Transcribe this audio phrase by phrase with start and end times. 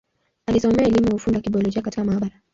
[0.47, 2.41] Alisomea elimu ya ufundi wa Kibiolojia katika maabara.